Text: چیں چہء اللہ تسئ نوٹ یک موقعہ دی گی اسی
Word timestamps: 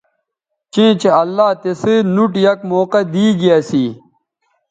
چیں 0.73 0.91
چہء 1.01 1.17
اللہ 1.21 1.49
تسئ 1.61 1.97
نوٹ 2.15 2.31
یک 2.45 2.59
موقعہ 2.71 3.03
دی 3.13 3.25
گی 3.39 3.49
اسی 3.57 3.85